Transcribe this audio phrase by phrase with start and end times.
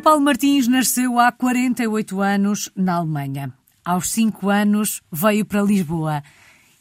[0.00, 3.52] Paulo Martins nasceu há 48 anos na Alemanha.
[3.84, 6.22] Aos 5 anos veio para Lisboa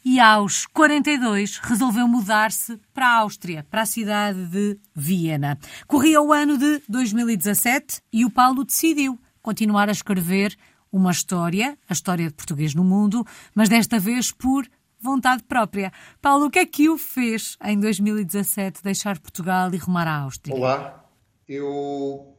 [0.05, 5.59] e aos 42 resolveu mudar-se para a Áustria, para a cidade de Viena.
[5.85, 10.55] Corria o ano de 2017 e o Paulo decidiu continuar a escrever
[10.89, 14.65] uma história, a história de português no mundo, mas desta vez por
[14.97, 15.91] vontade própria.
[16.21, 20.55] Paulo, o que é que o fez em 2017 deixar Portugal e rumar à Áustria?
[20.55, 21.03] Olá,
[21.47, 22.38] eu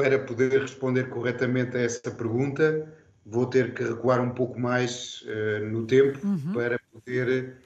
[0.00, 2.90] para poder responder corretamente a essa pergunta
[3.26, 6.54] vou ter que recuar um pouco mais uh, no tempo uhum.
[6.54, 7.56] para poder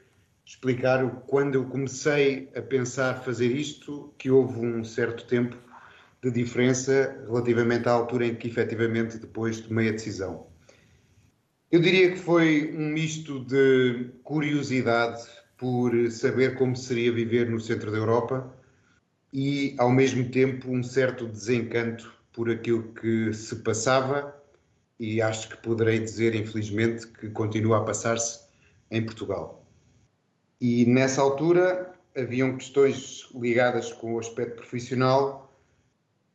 [0.44, 5.56] explicar quando eu comecei a pensar fazer isto, que houve um certo tempo
[6.20, 10.48] de diferença relativamente à altura em que efetivamente depois tomei a decisão.
[11.70, 15.22] Eu diria que foi um misto de curiosidade
[15.56, 18.52] por saber como seria viver no centro da Europa
[19.32, 24.34] e, ao mesmo tempo, um certo desencanto por aquilo que se passava
[24.98, 28.40] e acho que poderei dizer, infelizmente, que continua a passar-se
[28.90, 29.64] em Portugal.
[30.60, 35.52] E nessa altura haviam questões ligadas com o aspecto profissional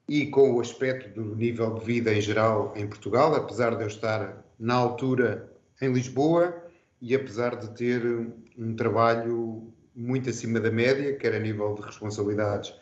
[0.08, 3.88] e com o aspecto do nível de vida em geral em Portugal, apesar de eu
[3.88, 6.64] estar na altura em Lisboa
[7.02, 8.02] e apesar de ter
[8.58, 12.74] um trabalho muito acima da média, quer a nível de responsabilidades,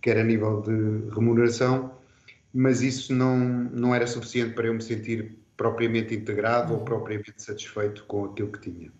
[0.00, 1.99] quer a nível de remuneração,
[2.52, 8.04] mas isso não, não era suficiente para eu me sentir propriamente integrado ou propriamente satisfeito
[8.04, 8.92] com aquilo que tinha.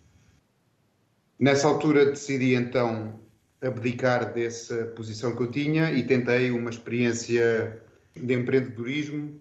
[1.38, 3.18] Nessa altura decidi então
[3.62, 7.82] abdicar dessa posição que eu tinha e tentei uma experiência
[8.14, 9.40] de empreendedorismo,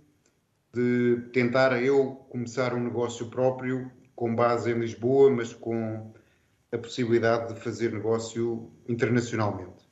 [0.74, 6.14] de tentar eu começar um negócio próprio com base em Lisboa, mas com
[6.72, 9.90] a possibilidade de fazer negócio internacionalmente.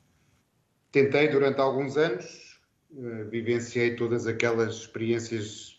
[0.92, 2.47] Tentei durante alguns anos,
[2.96, 5.78] eh, vivenciei todas aquelas experiências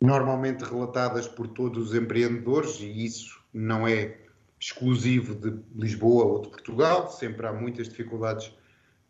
[0.00, 4.18] normalmente relatadas por todos os empreendedores, e isso não é
[4.60, 8.52] exclusivo de Lisboa ou de Portugal, sempre há muitas dificuldades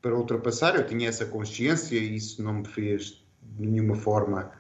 [0.01, 0.77] para ultrapassar.
[0.77, 4.53] Eu tinha essa consciência e isso não me fez de nenhuma forma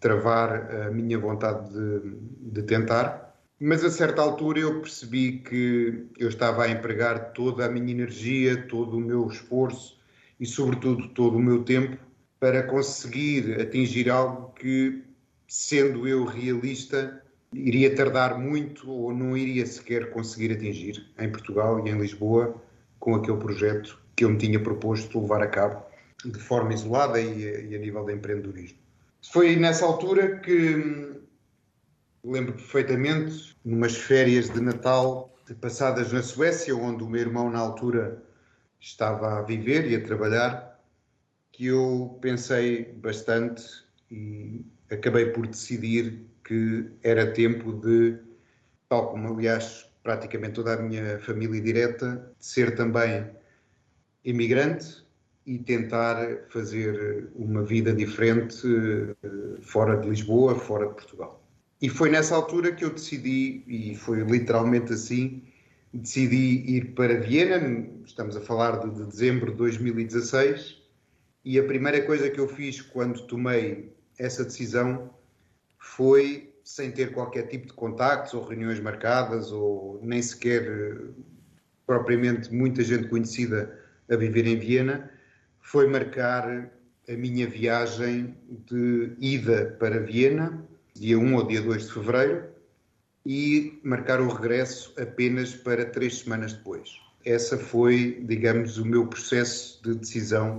[0.00, 2.16] travar a minha vontade de,
[2.52, 3.34] de tentar.
[3.58, 8.66] Mas a certa altura eu percebi que eu estava a empregar toda a minha energia,
[8.68, 9.96] todo o meu esforço
[10.38, 11.96] e, sobretudo, todo o meu tempo
[12.38, 15.02] para conseguir atingir algo que,
[15.48, 21.90] sendo eu realista, iria tardar muito ou não iria sequer conseguir atingir em Portugal e
[21.90, 22.62] em Lisboa
[22.98, 25.82] com aquele projeto que eu me tinha proposto levar a cabo
[26.24, 28.78] de forma isolada e, e a nível de empreendedorismo.
[29.22, 31.16] Foi nessa altura que
[32.26, 38.22] lembro perfeitamente, numas férias de Natal passadas na Suécia, onde o meu irmão na altura
[38.80, 40.80] estava a viver e a trabalhar,
[41.52, 43.64] que eu pensei bastante
[44.10, 48.18] e acabei por decidir que era tempo de,
[48.88, 53.28] tal como aliás praticamente toda a minha família direta, de ser também
[54.24, 55.04] imigrante
[55.44, 58.66] e tentar fazer uma vida diferente
[59.22, 61.42] eh, fora de Lisboa, fora de Portugal.
[61.80, 65.42] E foi nessa altura que eu decidi, e foi literalmente assim,
[65.92, 70.82] decidi ir para Viena, estamos a falar de, de dezembro de 2016,
[71.44, 75.10] e a primeira coisa que eu fiz quando tomei essa decisão
[75.78, 80.96] foi, sem ter qualquer tipo de contactos ou reuniões marcadas, ou nem sequer eh,
[81.86, 83.78] propriamente muita gente conhecida
[84.10, 85.10] a viver em Viena,
[85.60, 86.70] foi marcar
[87.08, 88.36] a minha viagem
[88.66, 92.55] de ida para Viena, dia 1 ou dia 2 de fevereiro,
[93.26, 97.00] e marcar o regresso apenas para três semanas depois.
[97.24, 100.58] Essa foi, digamos, o meu processo de decisão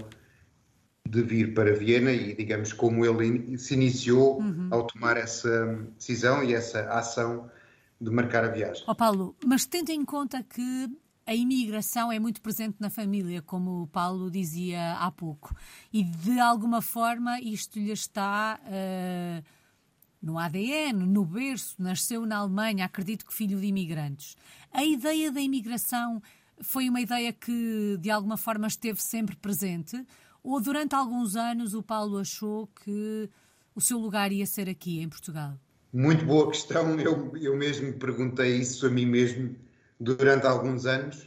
[1.10, 4.68] de vir para Viena e, digamos, como ele se iniciou uhum.
[4.70, 5.66] ao tomar essa
[5.98, 7.50] decisão e essa ação
[8.02, 8.84] de marcar a viagem.
[8.86, 10.90] Oh Paulo, mas tendo em conta que
[11.26, 15.56] a imigração é muito presente na família, como o Paulo dizia há pouco,
[15.92, 19.57] e de alguma forma isto lhe está uh,
[20.28, 24.36] no ADN, no berço, nasceu na Alemanha, acredito que filho de imigrantes.
[24.74, 26.22] A ideia da imigração
[26.60, 30.06] foi uma ideia que de alguma forma esteve sempre presente
[30.44, 33.30] ou durante alguns anos o Paulo achou que
[33.74, 35.58] o seu lugar ia ser aqui, em Portugal?
[35.94, 37.00] Muito boa questão.
[37.00, 39.56] Eu, eu mesmo perguntei isso a mim mesmo
[39.98, 41.26] durante alguns anos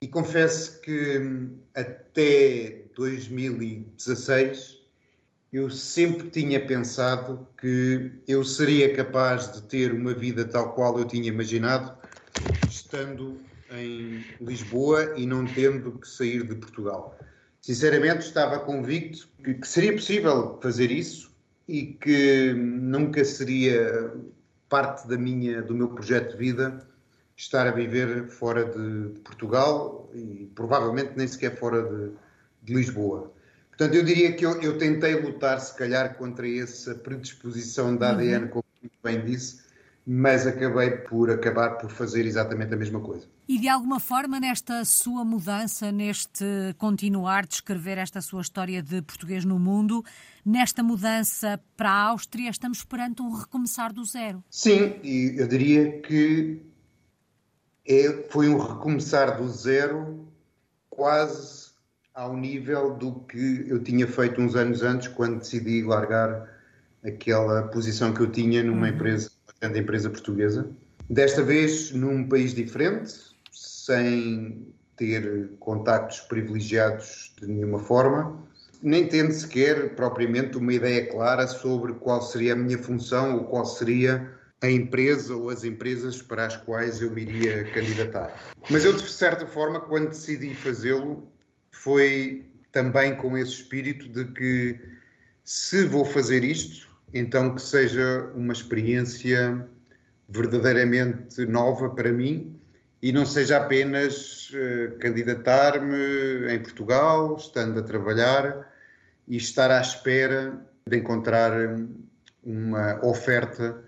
[0.00, 4.73] e confesso que hum, até 2016
[5.54, 11.04] eu sempre tinha pensado que eu seria capaz de ter uma vida tal qual eu
[11.04, 11.96] tinha imaginado,
[12.68, 13.40] estando
[13.70, 17.16] em Lisboa e não tendo que sair de Portugal
[17.64, 21.34] Sinceramente, estava convicto que, que seria possível fazer isso
[21.66, 24.12] e que nunca seria
[24.68, 26.86] parte da minha, do meu projeto de vida
[27.34, 32.10] estar a viver fora de, Portugal e provavelmente nem sequer fora de,
[32.64, 33.32] de Lisboa.
[33.76, 38.44] Portanto, eu diria que eu, eu, tentei lutar, se calhar, contra essa predisposição da ADN,
[38.44, 38.50] uhum.
[38.50, 38.64] como
[39.02, 39.64] bem disse,
[40.06, 43.26] mas acabei por acabar por fazer exatamente a mesma coisa.
[43.48, 46.44] E de alguma forma, nesta sua mudança, neste
[46.78, 50.04] continuar de escrever esta sua história de português no mundo,
[50.44, 54.42] nesta mudança para a Áustria, estamos perante um recomeçar do zero.
[54.48, 56.62] Sim, e eu diria que
[57.86, 60.26] é, foi um recomeçar do zero
[60.88, 61.63] quase
[62.14, 66.48] ao nível do que eu tinha feito uns anos antes, quando decidi largar
[67.04, 68.94] aquela posição que eu tinha numa uhum.
[68.94, 70.70] empresa, uma grande empresa portuguesa.
[71.10, 73.12] Desta vez num país diferente,
[73.50, 74.66] sem
[74.96, 78.40] ter contactos privilegiados de nenhuma forma,
[78.80, 83.64] nem tendo sequer propriamente uma ideia clara sobre qual seria a minha função ou qual
[83.64, 84.30] seria
[84.62, 88.32] a empresa ou as empresas para as quais eu me iria candidatar.
[88.70, 91.28] Mas eu, de certa forma, quando decidi fazê-lo,
[91.74, 94.80] foi também com esse espírito de que
[95.42, 99.68] se vou fazer isto, então que seja uma experiência
[100.28, 102.58] verdadeiramente nova para mim
[103.02, 108.72] e não seja apenas uh, candidatar-me em Portugal, estando a trabalhar
[109.28, 111.52] e estar à espera de encontrar
[112.42, 113.82] uma oferta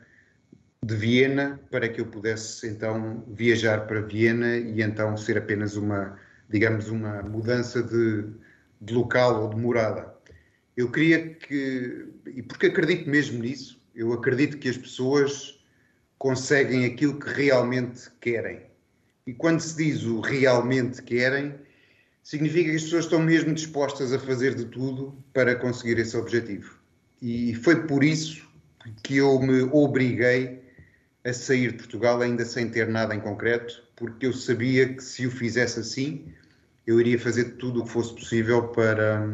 [0.82, 6.18] de Viena para que eu pudesse então viajar para Viena e então ser apenas uma,
[6.48, 8.24] digamos, uma mudança de,
[8.80, 10.14] de local ou de morada.
[10.76, 15.58] Eu queria que, e porque acredito mesmo nisso, eu acredito que as pessoas
[16.18, 18.62] conseguem aquilo que realmente querem.
[19.26, 21.54] E quando se diz o realmente querem,
[22.22, 26.78] significa que as pessoas estão mesmo dispostas a fazer de tudo para conseguir esse objetivo.
[27.22, 28.46] E foi por isso
[29.02, 30.62] que eu me obriguei
[31.24, 35.26] a sair de Portugal ainda sem ter nada em concreto, porque eu sabia que se
[35.26, 36.32] o fizesse assim,
[36.86, 39.26] eu iria fazer tudo o que fosse possível para,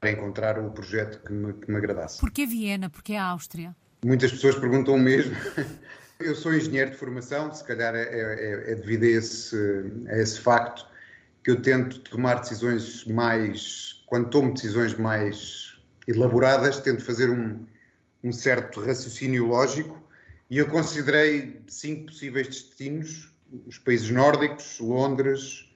[0.00, 2.18] para encontrar o projeto que me, que me agradasse.
[2.18, 2.90] Porquê Viena?
[2.90, 3.76] Porquê a Áustria?
[4.04, 5.36] Muitas pessoas perguntam o mesmo.
[6.18, 9.56] Eu sou engenheiro de formação, se calhar é, é, é devido a esse,
[10.08, 10.86] a esse facto
[11.42, 14.02] que eu tento tomar decisões mais.
[14.04, 17.64] Quando tomo decisões mais elaboradas, tento fazer um,
[18.22, 19.98] um certo raciocínio lógico
[20.50, 23.32] e eu considerei cinco possíveis destinos:
[23.66, 25.70] os países nórdicos, Londres,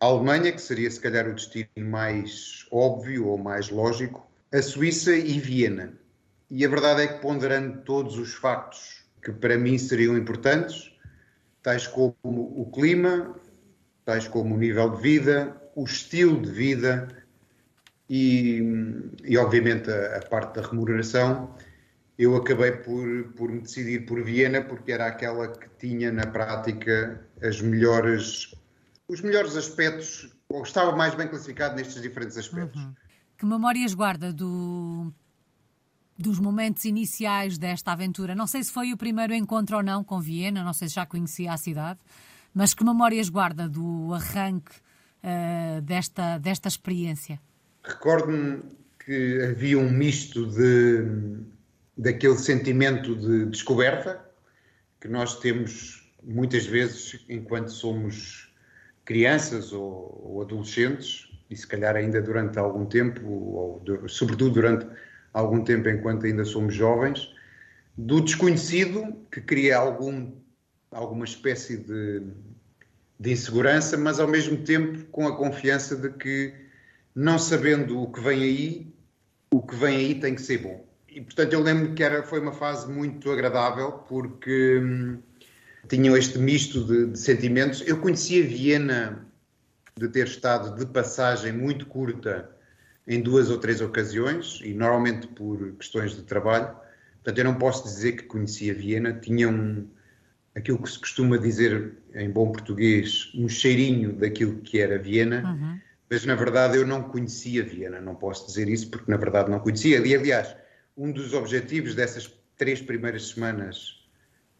[0.00, 5.14] a Alemanha, que seria se calhar o destino mais óbvio ou mais lógico, a Suíça
[5.14, 5.92] e Viena.
[6.50, 10.92] E a verdade é que, ponderando todos os factos que para mim seriam importantes,
[11.62, 13.34] tais como o clima,
[14.04, 17.08] tais como o nível de vida, o estilo de vida
[18.08, 18.60] e,
[19.24, 21.54] e obviamente, a, a parte da remuneração,
[22.18, 27.26] eu acabei por, por me decidir por Viena porque era aquela que tinha na prática
[27.42, 28.54] as melhores,
[29.08, 32.80] os melhores aspectos, ou estava mais bem classificado nestes diferentes aspectos.
[32.80, 32.94] Uhum.
[33.36, 35.12] Que memórias guarda do,
[36.16, 38.34] dos momentos iniciais desta aventura?
[38.34, 41.04] Não sei se foi o primeiro encontro ou não com Viena, não sei se já
[41.04, 41.98] conhecia a cidade,
[42.54, 44.70] mas que memórias guarda do arranque
[45.24, 47.40] uh, desta, desta experiência?
[47.82, 48.62] Recordo-me
[49.04, 51.53] que havia um misto de
[51.96, 54.24] daquele sentimento de descoberta
[55.00, 58.52] que nós temos muitas vezes enquanto somos
[59.04, 64.86] crianças ou, ou adolescentes e se calhar ainda durante algum tempo ou sobretudo durante
[65.32, 67.28] algum tempo enquanto ainda somos jovens
[67.96, 70.32] do desconhecido que cria algum
[70.90, 72.22] alguma espécie de,
[73.20, 76.54] de insegurança mas ao mesmo tempo com a confiança de que
[77.14, 78.94] não sabendo o que vem aí
[79.52, 82.40] o que vem aí tem que ser bom e portanto eu lembro que era, foi
[82.40, 85.18] uma fase muito agradável porque hum,
[85.88, 87.82] tinham este misto de, de, sentimentos.
[87.86, 89.24] Eu conhecia Viena
[89.96, 92.50] de ter estado de passagem muito curta
[93.06, 96.74] em duas ou três ocasiões e normalmente por questões de trabalho.
[97.22, 99.12] Portanto, eu não posso dizer que conhecia Viena.
[99.12, 99.86] Tinha um,
[100.54, 105.42] aquilo que se costuma dizer em bom português, um cheirinho daquilo que era Viena.
[105.44, 105.78] Uhum.
[106.10, 109.60] Mas na verdade eu não conhecia Viena, não posso dizer isso porque na verdade não
[109.60, 110.04] conhecia.
[110.04, 110.54] E aliás,
[110.96, 114.04] um dos objetivos dessas três primeiras semanas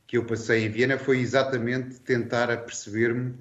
[0.06, 3.34] que eu passei em Viena foi exatamente tentar aperceber-me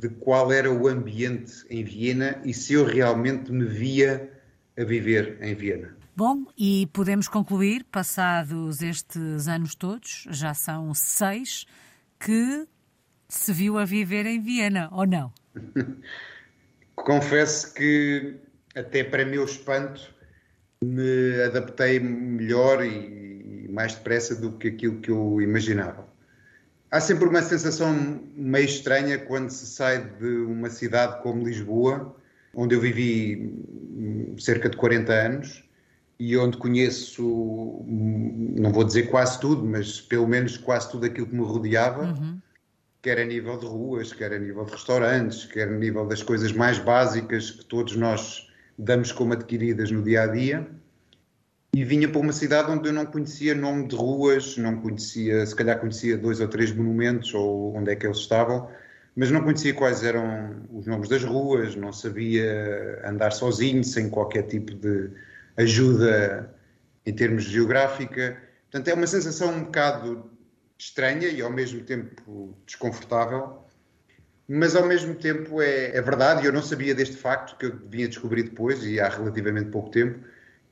[0.00, 4.30] de qual era o ambiente em Viena e se eu realmente me via
[4.78, 5.96] a viver em Viena.
[6.16, 11.66] Bom, e podemos concluir, passados estes anos todos, já são seis,
[12.18, 12.66] que
[13.28, 15.32] se viu a viver em Viena, ou não?
[16.94, 18.36] Confesso que
[18.74, 20.14] até para meu espanto,
[20.82, 26.08] me adaptei melhor e mais depressa do que aquilo que eu imaginava.
[26.90, 32.16] Há sempre uma sensação meio estranha quando se sai de uma cidade como Lisboa,
[32.54, 33.54] onde eu vivi
[34.38, 35.64] cerca de 40 anos
[36.18, 41.34] e onde conheço, não vou dizer quase tudo, mas pelo menos quase tudo aquilo que
[41.34, 42.38] me rodeava, uhum.
[43.00, 46.52] quer a nível de ruas, quer a nível de restaurantes, quer a nível das coisas
[46.52, 48.49] mais básicas que todos nós
[48.80, 50.66] damos como adquiridas no dia a dia
[51.74, 55.54] e vinha para uma cidade onde eu não conhecia nome de ruas, não conhecia, se
[55.54, 58.68] calhar conhecia dois ou três monumentos ou onde é que eles estavam,
[59.14, 64.44] mas não conhecia quais eram os nomes das ruas, não sabia andar sozinho, sem qualquer
[64.44, 65.10] tipo de
[65.56, 66.52] ajuda
[67.06, 68.36] em termos geográfica.
[68.70, 70.30] Portanto, é uma sensação um bocado
[70.76, 73.58] estranha e ao mesmo tempo desconfortável,
[74.52, 77.78] mas ao mesmo tempo é, é verdade, e eu não sabia deste facto que eu
[77.88, 80.18] vinha descobrir depois, e há relativamente pouco tempo,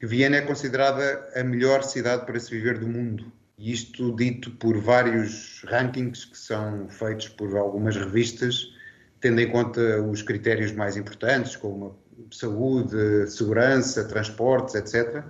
[0.00, 3.30] que Viena é considerada a melhor cidade para se viver do mundo.
[3.56, 8.74] E isto dito por vários rankings que são feitos por algumas revistas,
[9.20, 11.96] tendo em conta os critérios mais importantes, como
[12.32, 15.22] saúde, segurança, transportes, etc.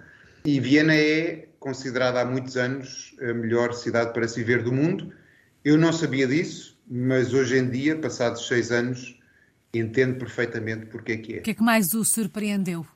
[0.47, 5.13] E Viena é considerada há muitos anos a melhor cidade para se viver do mundo.
[5.63, 9.19] Eu não sabia disso, mas hoje em dia, passados seis anos,
[9.73, 11.39] entendo perfeitamente porque é que é.
[11.39, 12.87] O que é que mais o surpreendeu?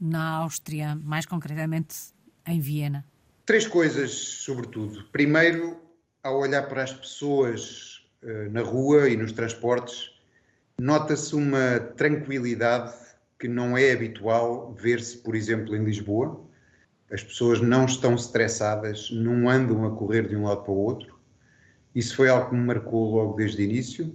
[0.00, 1.96] na Áustria, mais concretamente
[2.46, 3.04] em Viena?
[3.44, 5.04] Três coisas, sobretudo.
[5.12, 5.80] Primeiro,
[6.22, 10.12] ao olhar para as pessoas uh, na rua e nos transportes,
[10.78, 12.94] nota-se uma tranquilidade
[13.38, 16.44] que não é habitual ver-se, por exemplo, em Lisboa.
[17.10, 21.15] As pessoas não estão estressadas, não andam a correr de um lado para o outro.
[21.96, 24.14] Isso foi algo que me marcou logo desde o início.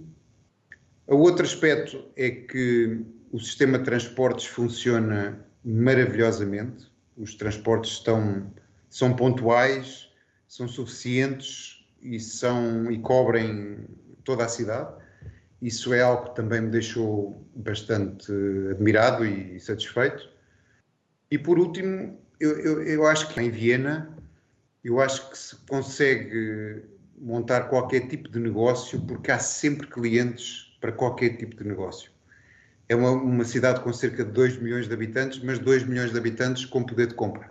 [1.04, 6.88] O outro aspecto é que o sistema de transportes funciona maravilhosamente.
[7.16, 8.54] Os transportes estão,
[8.88, 10.08] são pontuais,
[10.46, 13.78] são suficientes e, são, e cobrem
[14.22, 14.94] toda a cidade.
[15.60, 18.30] Isso é algo que também me deixou bastante
[18.70, 20.30] admirado e satisfeito.
[21.32, 24.16] E por último, eu, eu, eu acho que em Viena,
[24.84, 30.92] eu acho que se consegue montar qualquer tipo de negócio porque há sempre clientes para
[30.92, 32.12] qualquer tipo de negócio
[32.92, 36.18] é uma, uma, cidade com cerca de 2 milhões de habitantes, mas 2 milhões de
[36.18, 37.50] habitantes com poder de compra.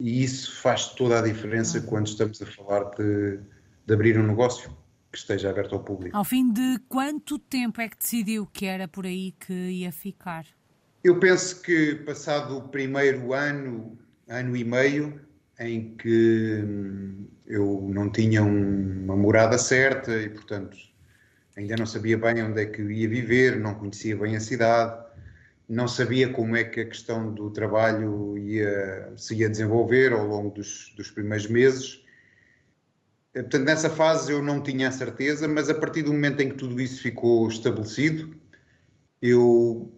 [0.00, 3.38] E isso faz toda a diferença quando estamos a falar de,
[3.86, 4.70] de abrir um negócio
[5.10, 6.16] que esteja aberto ao público.
[6.16, 10.44] Ao fim de quanto tempo é que decidiu que era por aí que ia ficar?
[11.02, 13.96] Eu penso que passado o primeiro ano,
[14.28, 15.20] ano e meio,
[15.58, 20.76] em que hum, eu não tinha uma morada certa e, portanto,
[21.56, 25.04] ainda não sabia bem onde é que ia viver, não conhecia bem a cidade,
[25.68, 30.50] não sabia como é que a questão do trabalho ia, se ia desenvolver ao longo
[30.50, 32.04] dos, dos primeiros meses.
[33.34, 36.50] Eh, portanto, nessa fase eu não tinha a certeza, mas a partir do momento em
[36.50, 38.34] que tudo isso ficou estabelecido,
[39.20, 39.92] eu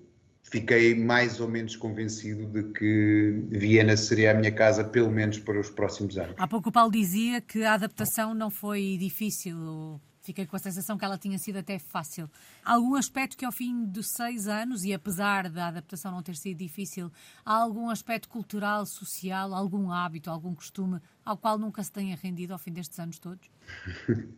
[0.51, 5.59] fiquei mais ou menos convencido de que Viena seria a minha casa, pelo menos para
[5.59, 6.35] os próximos anos.
[6.37, 10.99] Há pouco o Paulo dizia que a adaptação não foi difícil Fiquei com a sensação
[10.99, 12.31] que ela tinha sido até fácil.
[12.65, 16.59] Algum aspecto que ao fim dos seis anos, e apesar da adaptação não ter sido
[16.59, 17.11] difícil,
[17.45, 22.53] há algum aspecto cultural, social, algum hábito, algum costume ao qual nunca se tenha rendido
[22.53, 23.51] ao fim destes anos todos?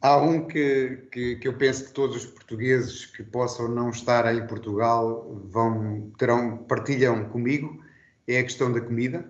[0.00, 4.32] há um que, que, que, eu penso que todos os portugueses que possam não estar
[4.34, 7.82] em Portugal vão, terão, partilham comigo,
[8.26, 9.24] é a questão da comida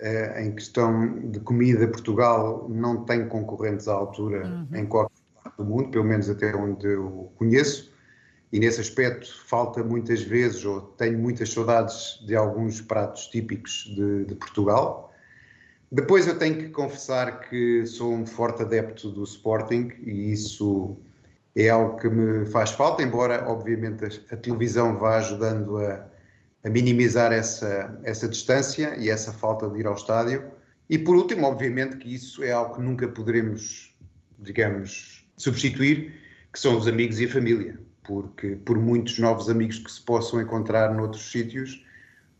[0.00, 4.76] Uh, em questão de comida, Portugal não tem concorrentes à altura uhum.
[4.76, 7.94] em qualquer parte do mundo, pelo menos até onde eu conheço,
[8.52, 14.24] e nesse aspecto falta muitas vezes, ou tenho muitas saudades de alguns pratos típicos de,
[14.24, 15.13] de Portugal.
[15.94, 20.96] Depois eu tenho que confessar que sou um forte adepto do Sporting e isso
[21.54, 26.04] é algo que me faz falta, embora obviamente a, televisão vá ajudando a
[26.64, 30.44] a minimizar essa, essa distância e essa falta de ir ao estádio.
[30.88, 33.94] E por último, obviamente que isso é algo que nunca poderemos,
[34.38, 36.14] digamos, substituir,
[36.52, 40.40] que são os amigos e a família, porque por muitos novos amigos que se possam
[40.40, 41.84] encontrar noutros sítios,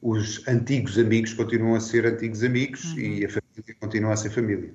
[0.00, 2.98] os antigos amigos continuam a ser antigos amigos uhum.
[2.98, 3.43] e a família
[3.80, 4.74] continua a ser família.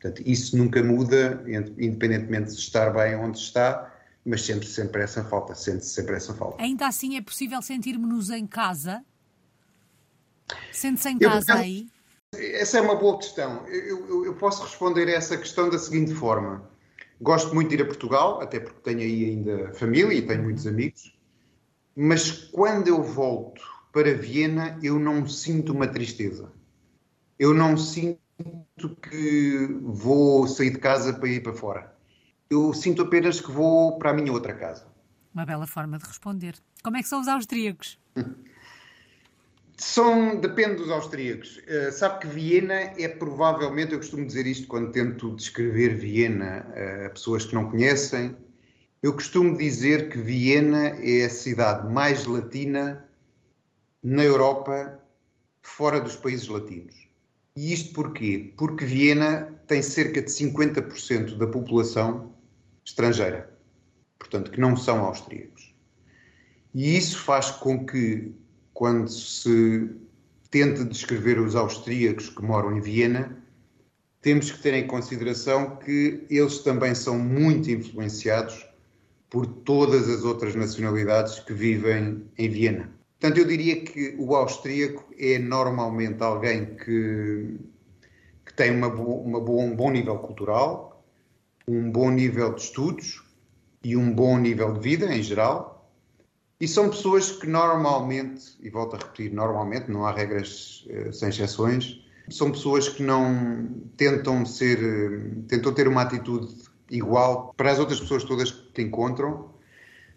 [0.00, 1.42] Portanto, isso nunca muda,
[1.78, 3.90] independentemente de estar bem onde está,
[4.24, 6.62] mas sempre sempre essa falta, sente-se sempre essa falta.
[6.62, 9.04] Ainda assim é possível sentirmos-nos em casa?
[10.72, 11.88] Sente-se em casa eu, aí?
[12.34, 13.66] Essa é uma boa questão.
[13.66, 16.68] Eu, eu, eu, posso responder a essa questão da seguinte forma.
[17.20, 20.66] Gosto muito de ir a Portugal, até porque tenho aí ainda família e tenho muitos
[20.66, 21.16] amigos.
[21.96, 23.62] mas quando eu volto
[23.92, 26.52] para Viena, eu não sinto uma tristeza.
[27.38, 28.18] Eu não sinto
[29.02, 31.94] que vou sair de casa para ir para fora.
[32.48, 34.86] Eu sinto apenas que vou para a minha outra casa.
[35.34, 36.54] Uma bela forma de responder.
[36.82, 37.98] Como é que são os austríacos?
[39.76, 41.56] São, depende dos austríacos.
[41.58, 47.06] Uh, sabe que Viena é provavelmente, eu costumo dizer isto quando tento descrever Viena uh,
[47.06, 48.36] a pessoas que não conhecem,
[49.02, 53.04] eu costumo dizer que Viena é a cidade mais latina
[54.02, 55.00] na Europa,
[55.60, 57.03] fora dos países latinos.
[57.56, 58.52] E isto porquê?
[58.56, 62.34] Porque Viena tem cerca de 50% da população
[62.84, 63.48] estrangeira,
[64.18, 65.72] portanto, que não são austríacos.
[66.74, 68.34] E isso faz com que
[68.72, 69.88] quando se
[70.50, 73.40] tenta descrever os austríacos que moram em Viena,
[74.20, 78.66] temos que ter em consideração que eles também são muito influenciados
[79.30, 83.03] por todas as outras nacionalidades que vivem em Viena.
[83.24, 87.58] Portanto, eu diria que o austríaco é normalmente alguém que,
[88.44, 91.02] que tem uma bo, uma bo, um bom nível cultural,
[91.66, 93.24] um bom nível de estudos
[93.82, 95.90] e um bom nível de vida em geral,
[96.60, 101.30] e são pessoas que normalmente, e volto a repetir, normalmente, não há regras uh, sem
[101.30, 106.54] exceções, são pessoas que não tentam ser, tentam ter uma atitude
[106.90, 109.53] igual para as outras pessoas todas que encontram,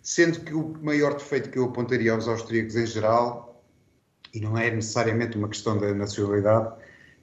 [0.08, 3.62] sendo que o maior defeito que eu apontaria aos austríacos em geral,
[4.34, 6.76] e não é necessariamente uma questão da nacionalidade,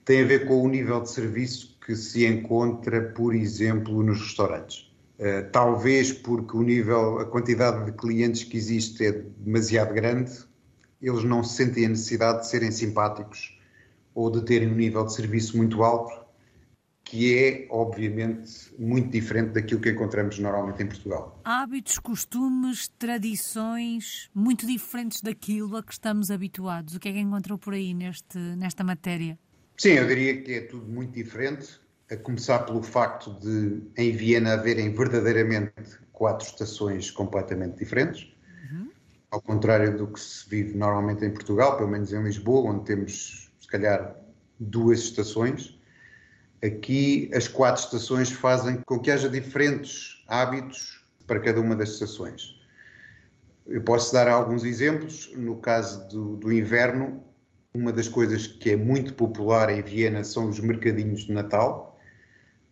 [0.04, 4.94] tem a ver com o nível de serviço que se encontra, por exemplo, nos restaurantes.
[5.18, 10.44] Eh, talvez porque o nível, a quantidade de clientes que existe é demasiado grande,
[11.00, 13.58] eles não sentem a necessidade de serem simpáticos
[14.14, 16.23] ou de terem um nível de serviço muito alto,
[17.14, 21.40] que é, obviamente, muito diferente daquilo que encontramos normalmente em Portugal.
[21.44, 26.96] Hábitos, costumes, tradições muito diferentes daquilo a que estamos habituados.
[26.96, 29.38] O que é que encontrou por aí neste, nesta matéria?
[29.77, 31.79] Sim, eu diria que é tudo muito diferente
[32.11, 35.72] a começar pelo facto de em Viena haverem verdadeiramente
[36.12, 38.27] quatro estações completamente diferentes,
[38.72, 38.90] uhum.
[39.31, 43.53] ao contrário do que se vive normalmente em Portugal, pelo menos em Lisboa, onde temos
[43.61, 44.16] se calhar
[44.59, 45.79] duas estações.
[46.64, 52.55] Aqui as quatro estações fazem com que haja diferentes hábitos para cada uma das estações.
[53.66, 55.31] Eu posso dar alguns exemplos.
[55.37, 57.22] No caso do, do inverno,
[57.72, 61.94] uma das coisas que é muito popular em Viena são os mercadinhos de Natal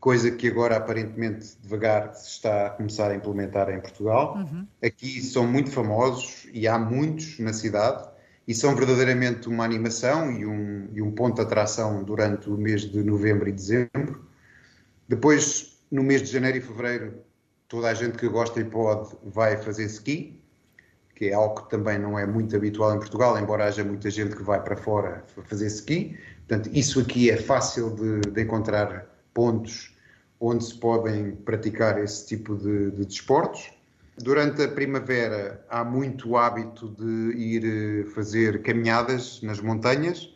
[0.03, 4.37] coisa que agora aparentemente devagar se está a começar a implementar em Portugal.
[4.37, 4.67] Uhum.
[4.85, 8.12] Aqui são muito famosos e há muitos na cidade
[8.47, 12.83] e são verdadeiramente uma animação e um, e um ponto de atração durante o mês
[12.83, 14.25] de novembro e dezembro.
[15.09, 17.15] Depois, no mês de janeiro e fevereiro,
[17.69, 20.41] toda a gente que gosta e pode vai fazer ski,
[21.15, 24.35] que é algo que também não é muito habitual em Portugal, embora haja muita gente
[24.35, 26.19] que vai para fora fazer ski.
[26.49, 29.97] Portanto, isso aqui é fácil de, de encontrar pontos
[30.41, 33.72] onde se podem praticar esse tipo de, de desportos.
[34.19, 40.35] Durante a primavera há muito hábito de ir eh, fazer caminhadas nas montanhas,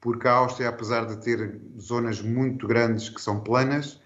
[0.00, 4.00] porque a Áustria, apesar de ter zonas muito grandes que são planas,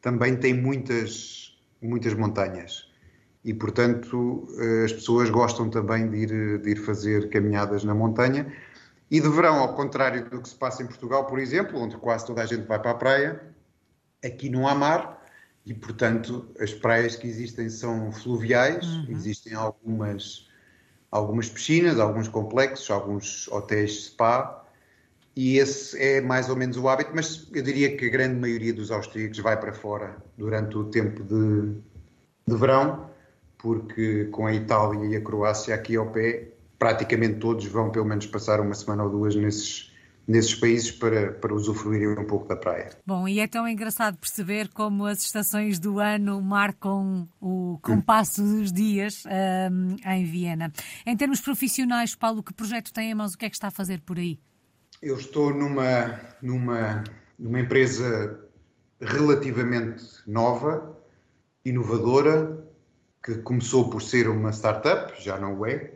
[0.00, 2.88] também tem muitas, muitas montanhas.
[3.44, 8.52] E, portanto, eh, as pessoas gostam também de ir, de ir fazer caminhadas na montanha.
[9.10, 12.24] E de verão, ao contrário do que se passa em Portugal, por exemplo, onde quase
[12.26, 13.50] toda a gente vai para a praia,
[14.24, 15.19] Aqui não há mar
[15.64, 19.06] e, portanto, as praias que existem são fluviais, uhum.
[19.10, 20.48] existem algumas,
[21.10, 24.66] algumas piscinas, alguns complexos, alguns hotéis spa,
[25.36, 28.74] e esse é mais ou menos o hábito, mas eu diria que a grande maioria
[28.74, 31.80] dos austríacos vai para fora durante o tempo de,
[32.46, 33.08] de verão,
[33.58, 38.26] porque com a Itália e a Croácia aqui ao pé, praticamente todos vão pelo menos
[38.26, 39.89] passar uma semana ou duas nesses
[40.30, 42.90] nesses países para, para usufruírem um pouco da praia.
[43.04, 48.72] Bom, e é tão engraçado perceber como as estações do ano marcam o compasso dos
[48.72, 50.72] dias um, em Viena.
[51.04, 53.34] Em termos profissionais, Paulo, que projeto tem em mãos?
[53.34, 54.38] O que é que está a fazer por aí?
[55.02, 57.02] Eu estou numa, numa,
[57.36, 58.38] numa empresa
[59.00, 60.96] relativamente nova,
[61.64, 62.64] inovadora,
[63.20, 65.92] que começou por ser uma startup, já não é,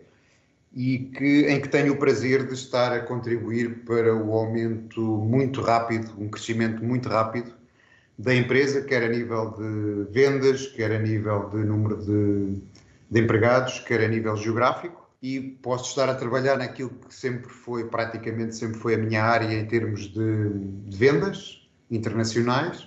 [0.74, 5.60] e que, em que tenho o prazer de estar a contribuir para o aumento muito
[5.60, 7.52] rápido, um crescimento muito rápido
[8.18, 12.60] da empresa, quer a nível de vendas, quer a nível de número de,
[13.08, 15.04] de empregados, quer a nível geográfico.
[15.22, 19.58] E posso estar a trabalhar naquilo que sempre foi, praticamente sempre foi a minha área
[19.58, 20.50] em termos de,
[20.86, 22.86] de vendas internacionais.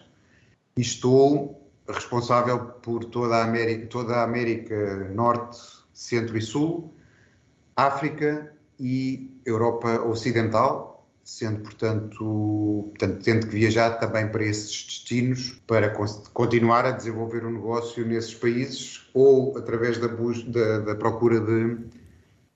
[0.77, 5.57] E estou responsável por toda a América, toda a América Norte,
[5.93, 6.93] Centro e Sul,
[7.77, 15.89] África e Europa Ocidental, sendo, portanto, portanto, tendo que viajar também para esses destinos para
[16.33, 21.77] continuar a desenvolver o um negócio nesses países ou através da, da, da procura de,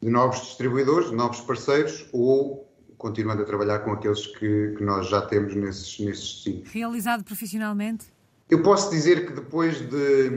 [0.01, 5.07] de, novos distribuidores, de novos parceiros ou continuando a trabalhar com aqueles que, que nós
[5.09, 6.71] já temos nesses, nesses destinos.
[6.71, 8.05] Realizado profissionalmente?
[8.49, 10.29] Eu posso dizer que depois de,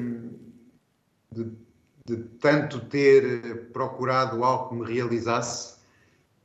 [1.33, 1.53] de,
[2.07, 5.77] de tanto ter procurado algo que me realizasse,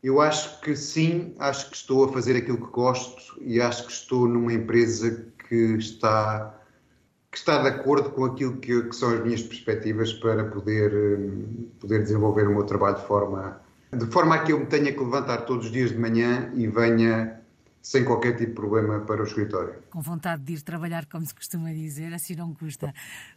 [0.02, 3.92] eu acho que sim, acho que estou a fazer aquilo que gosto e acho que
[3.92, 6.58] estou numa empresa que está,
[7.30, 10.94] que está de acordo com aquilo que, que são as minhas perspectivas para poder,
[11.82, 15.00] poder desenvolver o meu trabalho de forma, de forma a que eu me tenha que
[15.00, 17.39] levantar todos os dias de manhã e venha
[17.82, 19.76] sem qualquer tipo de problema para o escritório.
[19.90, 22.94] Com vontade de ir trabalhar, como se costuma dizer, assim não custa.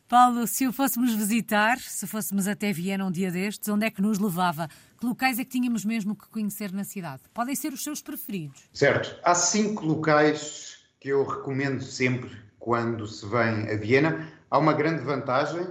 [0.09, 4.03] Paulo, se o fôssemos visitar, se fôssemos até Viena um dia destes, onde é que
[4.03, 4.69] nos levava?
[4.99, 7.23] Que locais é que tínhamos mesmo que conhecer na cidade?
[7.33, 8.63] Podem ser os seus preferidos.
[8.73, 9.17] Certo.
[9.25, 14.29] Há cinco locais que eu recomendo sempre quando se vem a Viena.
[14.51, 15.67] Há uma grande vantagem,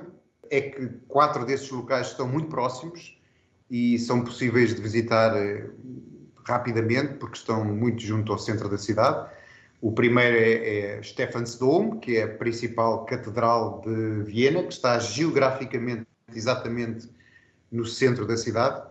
[0.49, 3.17] é que quatro desses locais estão muito próximos
[3.69, 5.69] e são possíveis de visitar eh,
[6.45, 9.29] rapidamente, porque estão muito junto ao centro da cidade.
[9.81, 16.05] O primeiro é, é Stephansdom, que é a principal catedral de Viena, que está geograficamente
[16.33, 17.09] exatamente
[17.71, 18.81] no centro da cidade.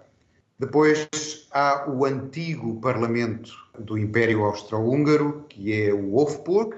[0.59, 1.09] Depois
[1.53, 6.77] há o antigo parlamento do Império Austro-Húngaro, que é o Hofburg,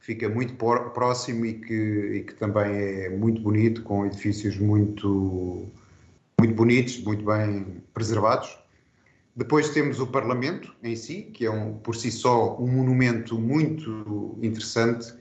[0.00, 5.68] que fica muito próximo e que, e que também é muito bonito, com edifícios muito,
[6.40, 8.63] muito bonitos, muito bem preservados.
[9.36, 14.38] Depois temos o Parlamento em si, que é um, por si só um monumento muito
[14.40, 15.12] interessante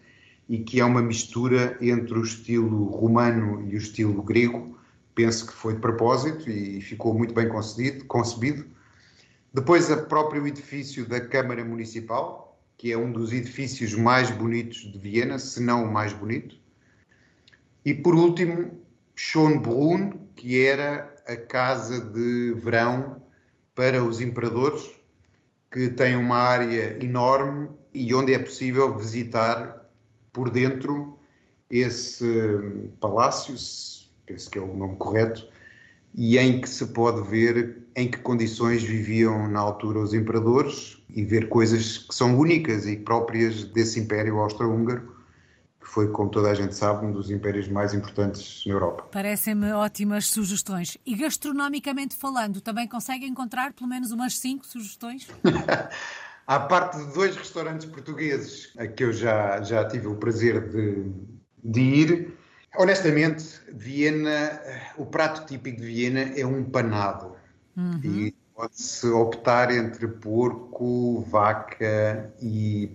[0.47, 4.77] e que é uma mistura entre o estilo romano e o estilo grego.
[5.15, 8.05] Penso que foi de propósito e ficou muito bem concebido.
[8.05, 8.65] concebido.
[9.51, 14.97] Depois, o próprio edifício da Câmara Municipal, que é um dos edifícios mais bonitos de
[14.99, 16.55] Viena, se não o mais bonito.
[17.83, 18.79] E, por último,
[19.15, 23.23] Schönbrunn, que era a casa de verão
[23.75, 24.91] para os imperadores,
[25.71, 29.89] que tem uma área enorme e onde é possível visitar
[30.31, 31.17] por dentro
[31.69, 32.25] esse
[32.99, 33.55] palácio,
[34.25, 35.47] penso que é o nome correto,
[36.15, 41.23] e em que se pode ver em que condições viviam na altura os imperadores e
[41.23, 45.12] ver coisas que são únicas e próprias desse Império Austro-Húngaro
[45.83, 49.03] que foi, como toda a gente sabe, um dos impérios mais importantes na Europa.
[49.11, 50.97] Parecem-me ótimas sugestões.
[51.05, 55.27] E gastronomicamente falando, também consegue encontrar pelo menos umas cinco sugestões?
[56.45, 61.09] À parte de dois restaurantes portugueses a que eu já, já tive o prazer de,
[61.63, 62.37] de ir,
[62.77, 64.61] honestamente, Viena,
[64.97, 67.37] o prato típico de Viena é um panado.
[67.77, 67.97] Uhum.
[68.03, 72.91] E pode-se optar entre porco, vaca e,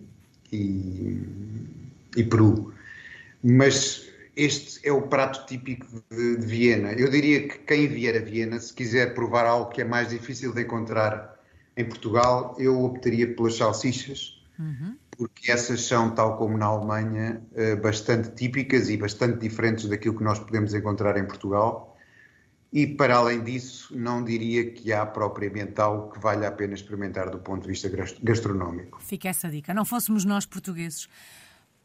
[0.53, 1.27] e,
[2.18, 2.74] e peru
[3.48, 4.06] mas
[4.37, 6.92] este é o prato típico de, de, Viena.
[6.92, 10.52] Eu diria que quem vier a Viena, se quiser provar algo que é mais difícil
[10.52, 11.34] de encontrar
[11.76, 14.96] em Portugal, eu optaria pelas salsichas, uhum.
[15.16, 20.24] porque essas são, tal como na Alemanha, eh, bastante típicas e bastante diferentes daquilo que
[20.24, 21.96] nós podemos encontrar em Portugal.
[22.70, 27.30] E, para além disso, não diria que há propriamente algo que valha a pena experimentar
[27.30, 27.90] do ponto de vista
[28.22, 29.00] gastronómico.
[29.00, 29.72] Fica essa dica.
[29.72, 31.08] Não fôssemos nós portugueses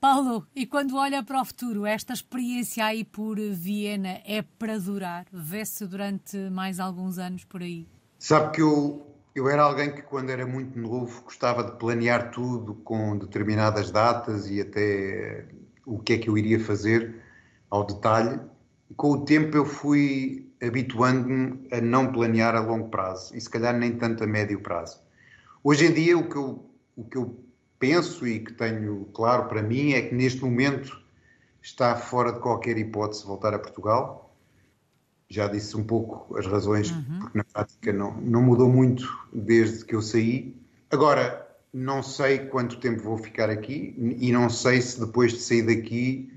[0.04, 5.26] Paulo, e quando olha para o futuro, esta experiência aí por Viena é para durar?
[5.32, 7.88] Vê-se durante mais alguns anos por aí?
[8.20, 12.74] Sabe que eu, eu era alguém que, quando era muito novo, gostava de planear tudo
[12.74, 15.48] com determinadas datas e até
[15.86, 17.24] o que é que eu iria fazer
[17.70, 18.42] ao detalhe.
[18.98, 23.74] Com o tempo, eu fui habituando-me a não planear a longo prazo e, se calhar,
[23.74, 25.00] nem tanto a médio prazo.
[25.63, 27.42] Hoje em dia, o que eu, o que eu
[27.84, 30.98] penso e que tenho claro para mim é que neste momento
[31.62, 34.34] está fora de qualquer hipótese voltar a Portugal.
[35.28, 37.19] Já disse um pouco as razões, uhum.
[37.19, 40.56] porque na prática não, não mudou muito desde que eu saí.
[40.89, 45.63] Agora, não sei quanto tempo vou ficar aqui e não sei se depois de sair
[45.63, 46.32] daqui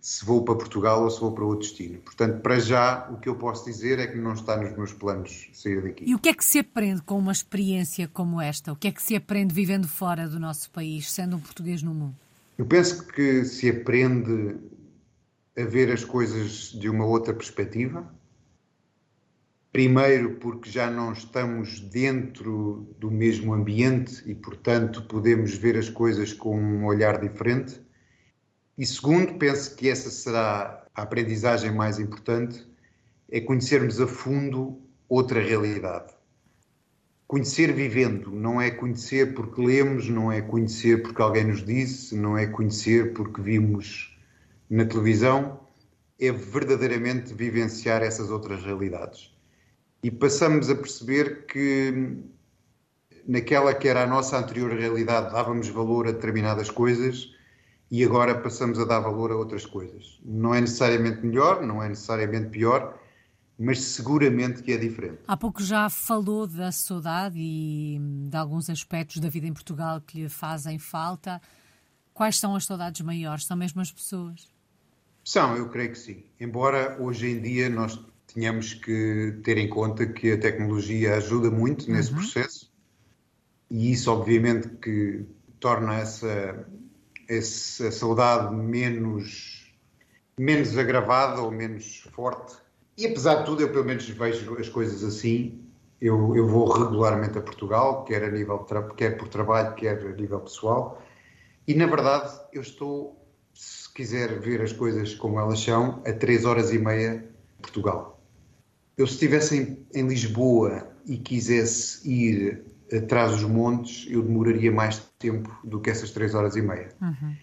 [0.00, 1.98] se vou para Portugal ou se vou para outro destino.
[1.98, 5.50] Portanto, para já, o que eu posso dizer é que não está nos meus planos
[5.52, 6.04] sair daqui.
[6.06, 8.72] E o que é que se aprende com uma experiência como esta?
[8.72, 11.92] O que é que se aprende vivendo fora do nosso país, sendo um português no
[11.92, 12.16] mundo?
[12.56, 14.56] Eu penso que se aprende
[15.56, 18.08] a ver as coisas de uma outra perspectiva.
[19.72, 26.32] Primeiro, porque já não estamos dentro do mesmo ambiente e, portanto, podemos ver as coisas
[26.32, 27.80] com um olhar diferente.
[28.78, 32.64] E segundo, penso que essa será a aprendizagem mais importante,
[33.28, 36.14] é conhecermos a fundo outra realidade.
[37.26, 42.38] Conhecer vivendo não é conhecer porque lemos, não é conhecer porque alguém nos disse, não
[42.38, 44.16] é conhecer porque vimos
[44.70, 45.58] na televisão,
[46.20, 49.36] é verdadeiramente vivenciar essas outras realidades.
[50.04, 52.16] E passamos a perceber que
[53.26, 57.36] naquela que era a nossa anterior realidade dávamos valor a determinadas coisas
[57.90, 60.20] e agora passamos a dar valor a outras coisas.
[60.24, 62.98] Não é necessariamente melhor, não é necessariamente pior,
[63.58, 65.18] mas seguramente que é diferente.
[65.26, 67.98] Há pouco já falou da saudade e
[68.28, 71.40] de alguns aspectos da vida em Portugal que lhe fazem falta.
[72.12, 73.46] Quais são as saudades maiores?
[73.46, 74.48] São mesmo as pessoas?
[75.24, 76.24] São, eu creio que sim.
[76.38, 77.98] Embora hoje em dia nós
[78.32, 82.18] tenhamos que ter em conta que a tecnologia ajuda muito nesse uhum.
[82.18, 82.68] processo
[83.70, 85.24] e isso obviamente que
[85.60, 86.66] torna essa,
[87.28, 89.70] essa saudade menos,
[90.38, 92.56] menos agravada ou menos forte.
[92.96, 95.62] E apesar de tudo, eu pelo menos vejo as coisas assim.
[96.00, 98.64] Eu, eu vou regularmente a Portugal, quer, a nível
[98.96, 101.02] quer por trabalho, quer a nível pessoal.
[101.66, 106.44] E na verdade, eu estou, se quiser ver as coisas como elas são, a 3
[106.44, 108.20] horas e meia de Portugal.
[108.96, 114.98] Eu, se estivesse em, em Lisboa e quisesse ir atrás dos montes, eu demoraria mais
[115.18, 116.88] tempo do que essas três horas e meia.
[117.00, 117.36] Uhum.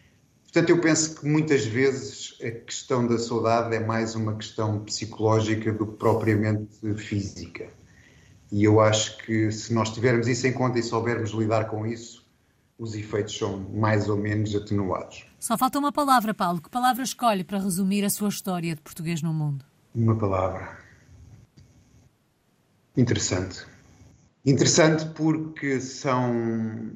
[0.44, 5.74] Portanto, eu penso que muitas vezes a questão da saudade é mais uma questão psicológica
[5.74, 7.68] do que propriamente física.
[8.52, 12.26] E eu acho que se nós tivermos isso em conta e soubermos lidar com isso,
[12.78, 15.26] os efeitos são mais ou menos atenuados.
[15.40, 16.62] Só falta uma palavra, Paulo.
[16.62, 19.66] Que palavra escolhe para resumir a sua história de português no mundo?
[19.94, 20.78] Uma palavra.
[22.96, 23.66] Interessante.
[24.46, 26.92] Interessante porque são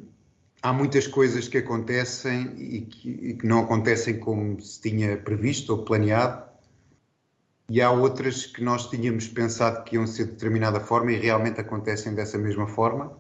[0.62, 5.72] há muitas coisas que acontecem e que, e que, não acontecem como se tinha previsto
[5.72, 6.48] ou planeado,
[7.70, 11.60] e há outras que nós tínhamos pensado que iam ser de determinada forma e realmente
[11.60, 13.18] acontecem dessa mesma forma.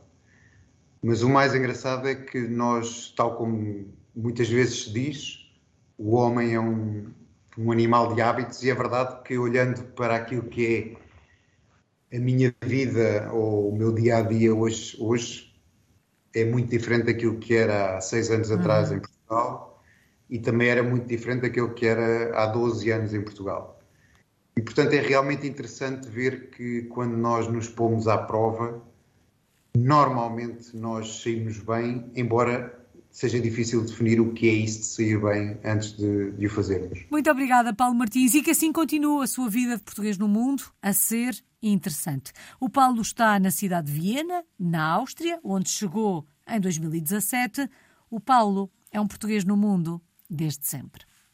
[1.03, 5.51] Mas o mais engraçado é que nós, tal como muitas vezes se diz,
[5.97, 7.11] o homem é um,
[7.57, 11.08] um animal de hábitos, e é verdade que olhando para aquilo que é
[12.11, 15.53] a minha vida ou o meu dia a dia hoje, hoje
[16.33, 18.97] é muito diferente daquilo que era há seis anos atrás uhum.
[18.97, 19.83] em Portugal
[20.29, 23.79] e também era muito diferente daquilo que era há 12 anos em Portugal.
[24.55, 28.81] E portanto é realmente interessante ver que quando nós nos pomos à prova,
[29.75, 32.78] normalmente nós saímos bem, embora
[33.11, 37.05] seja difícil definir o que é isso de sair bem antes de, de o fazermos.
[37.09, 40.63] Muito obrigada, Paulo Martins, e que assim continue a sua vida de português no mundo
[40.81, 42.31] a ser interessante.
[42.59, 47.69] O Paulo está na cidade de Viena, na Áustria, onde chegou em 2017.
[48.09, 51.08] O Paulo é um português no mundo desde sempre.